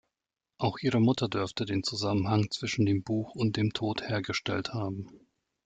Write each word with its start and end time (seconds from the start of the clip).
Auch 0.57 0.79
ihre 0.79 0.99
Mutter 0.99 1.29
dürfte 1.29 1.63
den 1.63 1.83
Zusammenhang 1.83 2.49
zwischen 2.49 2.87
dem 2.87 3.03
Buch 3.03 3.35
und 3.35 3.55
dem 3.55 3.71
Tod 3.71 4.01
hergestellt 4.09 4.73
haben. 4.73 5.11